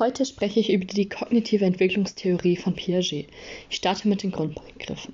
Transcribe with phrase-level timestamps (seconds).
[0.00, 3.26] Heute spreche ich über die kognitive Entwicklungstheorie von Piaget.
[3.68, 5.12] Ich starte mit den Grundbegriffen.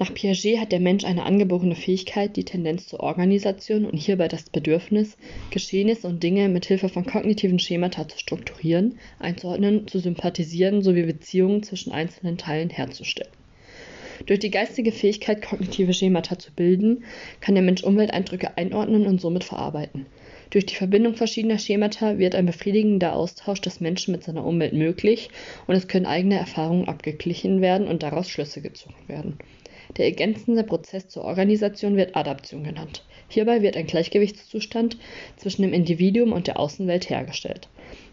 [0.00, 4.50] Nach Piaget hat der Mensch eine angeborene Fähigkeit, die Tendenz zur Organisation und hierbei das
[4.50, 5.16] Bedürfnis,
[5.50, 11.62] Geschehnisse und Dinge mit Hilfe von kognitiven Schemata zu strukturieren, einzuordnen, zu sympathisieren sowie Beziehungen
[11.62, 13.30] zwischen einzelnen Teilen herzustellen.
[14.26, 17.04] Durch die geistige Fähigkeit, kognitive Schemata zu bilden,
[17.40, 20.06] kann der Mensch Umwelteindrücke einordnen und somit verarbeiten.
[20.50, 25.30] Durch die Verbindung verschiedener Schemata wird ein befriedigender Austausch des Menschen mit seiner Umwelt möglich
[25.66, 29.38] und es können eigene Erfahrungen abgeglichen werden und daraus Schlüsse gezogen werden.
[29.96, 33.04] Der ergänzende Prozess zur Organisation wird Adaption genannt.
[33.28, 34.96] Hierbei wird ein Gleichgewichtszustand
[35.36, 37.68] zwischen dem Individuum und der Außenwelt hergestellt.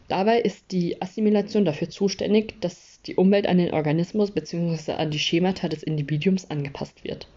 [0.08, 4.94] Dabei ist die Assimilation dafür zuständig, dass die Umwelt an den Organismus bzw.
[4.94, 7.28] an die Schemata des Individuums angepasst wird.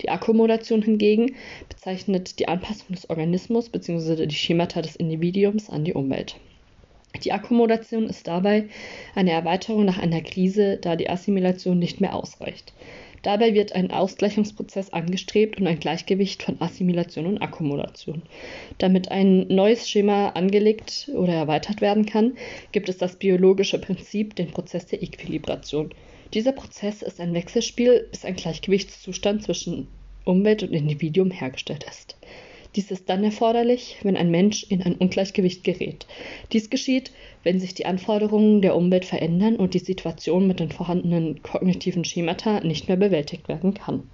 [0.00, 1.34] Die Akkommodation hingegen
[1.68, 4.26] bezeichnet die Anpassung des Organismus bzw.
[4.26, 6.36] die Schemata des Individuums an die Umwelt.
[7.24, 8.68] Die Akkommodation ist dabei
[9.14, 12.72] eine Erweiterung nach einer Krise, da die Assimilation nicht mehr ausreicht.
[13.22, 18.22] Dabei wird ein Ausgleichungsprozess angestrebt und ein Gleichgewicht von Assimilation und Akkommodation.
[18.78, 22.32] Damit ein neues Schema angelegt oder erweitert werden kann,
[22.72, 25.90] gibt es das biologische Prinzip, den Prozess der Equilibration.
[26.34, 29.88] Dieser Prozess ist ein Wechselspiel, bis ein Gleichgewichtszustand zwischen
[30.24, 32.16] Umwelt und Individuum hergestellt ist.
[32.74, 36.06] Dies ist dann erforderlich, wenn ein Mensch in ein Ungleichgewicht gerät.
[36.52, 41.42] Dies geschieht, wenn sich die Anforderungen der Umwelt verändern und die Situation mit den vorhandenen
[41.42, 44.04] kognitiven Schemata nicht mehr bewältigt werden kann.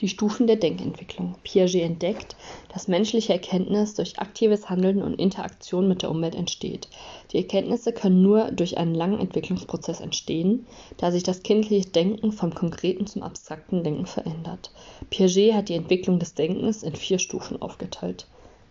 [0.00, 1.34] Die Stufen der Denkentwicklung.
[1.42, 2.36] Piaget entdeckt,
[2.72, 6.88] dass menschliche Erkenntnis durch aktives Handeln und Interaktion mit der Umwelt entsteht.
[7.32, 10.66] Die Erkenntnisse können nur durch einen langen Entwicklungsprozess entstehen,
[10.98, 14.70] da sich das kindliche Denken vom konkreten zum abstrakten Denken verändert.
[15.10, 18.28] Piaget hat die Entwicklung des Denkens in vier Stufen aufgeteilt.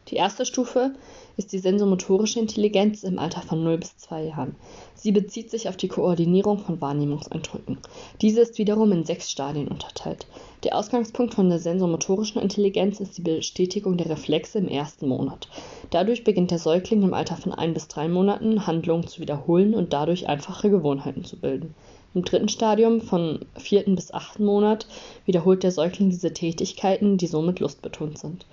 [0.09, 0.93] Die erste Stufe
[1.35, 4.55] ist die sensomotorische Intelligenz im Alter von 0 bis 2 Jahren.
[4.95, 7.77] Sie bezieht sich auf die Koordinierung von Wahrnehmungseindrücken.
[8.21, 10.25] Diese ist wiederum in sechs Stadien unterteilt.
[10.63, 15.49] Der Ausgangspunkt von der sensomotorischen Intelligenz ist die Bestätigung der Reflexe im ersten Monat.
[15.89, 19.91] Dadurch beginnt der Säugling im Alter von 1 bis 3 Monaten Handlungen zu wiederholen und
[19.91, 21.75] dadurch einfache Gewohnheiten zu bilden.
[22.15, 24.87] Im dritten Stadium, von vierten bis achten Monat,
[25.25, 28.45] wiederholt der Säugling diese Tätigkeiten, die somit lustbetont sind.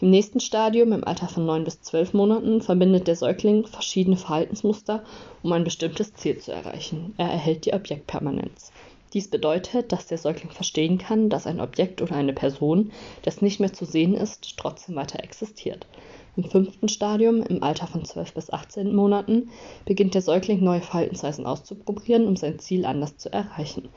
[0.00, 5.04] Im nächsten Stadium, im Alter von 9 bis 12 Monaten, verbindet der Säugling verschiedene Verhaltensmuster,
[5.42, 7.14] um ein bestimmtes Ziel zu erreichen.
[7.16, 8.72] Er erhält die Objektpermanenz.
[9.12, 12.90] Dies bedeutet, dass der Säugling verstehen kann, dass ein Objekt oder eine Person,
[13.22, 15.86] das nicht mehr zu sehen ist, trotzdem weiter existiert.
[16.36, 19.50] Im fünften Stadium, im Alter von 12 bis 18 Monaten,
[19.84, 23.88] beginnt der Säugling neue Verhaltensweisen auszuprobieren, um sein Ziel anders zu erreichen.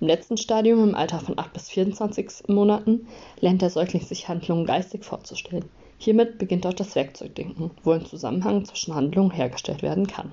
[0.00, 3.06] Im letzten Stadium, im Alter von 8 bis 24 Monaten,
[3.40, 5.66] lernt der Säugling sich Handlungen geistig vorzustellen.
[5.98, 10.32] Hiermit beginnt auch das Werkzeugdenken, wo ein Zusammenhang zwischen Handlungen hergestellt werden kann.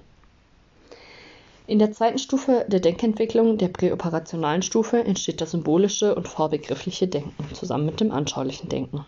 [1.67, 7.53] In der zweiten Stufe der Denkentwicklung, der präoperationalen Stufe, entsteht das symbolische und vorbegriffliche Denken
[7.53, 9.05] zusammen mit dem anschaulichen Denken.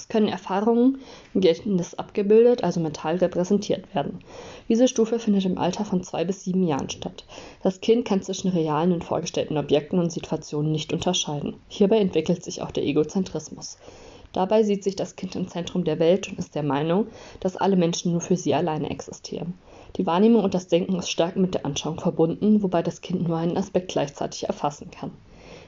[0.00, 0.98] Es können Erfahrungen
[1.34, 4.20] im Gedächtnis abgebildet, also mental repräsentiert werden.
[4.66, 7.26] Diese Stufe findet im Alter von zwei bis sieben Jahren statt.
[7.62, 11.56] Das Kind kann zwischen realen und vorgestellten Objekten und Situationen nicht unterscheiden.
[11.68, 13.76] Hierbei entwickelt sich auch der Egozentrismus.
[14.32, 17.08] Dabei sieht sich das Kind im Zentrum der Welt und ist der Meinung,
[17.40, 19.52] dass alle Menschen nur für sie alleine existieren.
[19.96, 23.36] Die Wahrnehmung und das Denken ist stark mit der Anschauung verbunden, wobei das Kind nur
[23.36, 25.10] einen Aspekt gleichzeitig erfassen kann.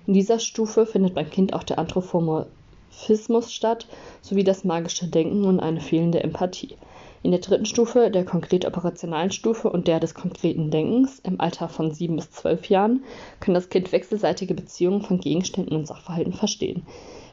[0.06, 2.62] In dieser Stufe findet beim Kind auch der Anthropomorphismus
[2.92, 3.88] Phismus statt,
[4.20, 6.76] sowie das magische Denken und eine fehlende Empathie.
[7.25, 11.69] In der dritten Stufe, der konkret operationalen Stufe und der des konkreten Denkens, im Alter
[11.69, 13.04] von 7 bis 12 Jahren,
[13.38, 16.84] kann das Kind wechselseitige Beziehungen von Gegenständen und Sachverhalten verstehen.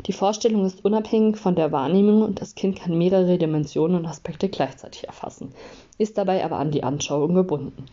[0.05, 4.47] Die Vorstellung ist unabhängig von der Wahrnehmung und das Kind kann mehrere Dimensionen und Aspekte
[4.47, 5.53] gleichzeitig erfassen,
[5.97, 7.85] ist dabei aber an die Anschauung gebunden.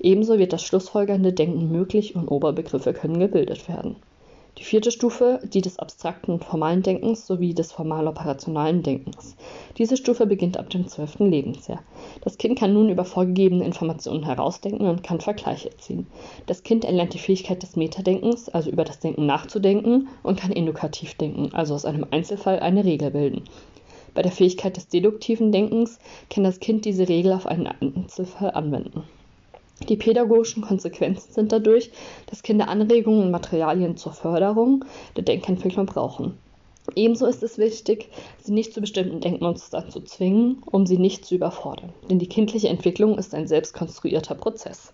[0.00, 3.96] Ebenso wird das schlussfolgernde Denken möglich und Oberbegriffe können gebildet werden.
[4.56, 9.36] Die vierte Stufe, die des abstrakten und formalen Denkens sowie des formal-operationalen Denkens.
[9.78, 11.82] Diese Stufe beginnt ab dem zwölften Lebensjahr.
[12.20, 16.06] Das Kind kann nun über vorgegebene Informationen herausdenken und kann Vergleiche ziehen.
[16.46, 21.14] Das Kind erlernt die Fähigkeit des Metadenkens, also über das Denken nachzudenken, und kann edukativ
[21.14, 23.42] denken, also aus einem Einzelfall eine Regel bilden.
[24.14, 25.98] Bei der Fähigkeit des deduktiven Denkens
[26.30, 29.02] kann das Kind diese Regel auf einen Einzelfall anwenden.
[29.88, 31.90] Die pädagogischen Konsequenzen sind dadurch,
[32.26, 34.84] dass Kinder Anregungen und Materialien zur Förderung
[35.16, 36.38] der Denkentwicklung brauchen.
[36.94, 38.10] Ebenso ist es wichtig,
[38.42, 42.68] sie nicht zu bestimmten Denkmustern zu zwingen, um sie nicht zu überfordern, denn die kindliche
[42.68, 44.92] Entwicklung ist ein selbstkonstruierter Prozess.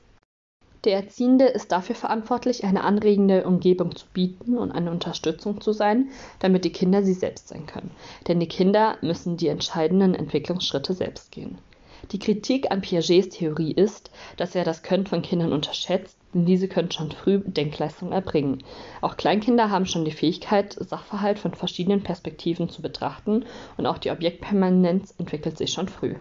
[0.84, 6.08] Der Erziehende ist dafür verantwortlich, eine anregende Umgebung zu bieten und eine Unterstützung zu sein,
[6.38, 7.90] damit die Kinder sie selbst sein können.
[8.28, 11.58] Denn die Kinder müssen die entscheidenden Entwicklungsschritte selbst gehen.
[12.12, 16.68] Die Kritik an Piagets Theorie ist, dass er das Können von Kindern unterschätzt, denn diese
[16.68, 18.62] können schon früh Denkleistung erbringen.
[19.00, 23.44] Auch Kleinkinder haben schon die Fähigkeit, Sachverhalt von verschiedenen Perspektiven zu betrachten
[23.76, 26.14] und auch die Objektpermanenz entwickelt sich schon früh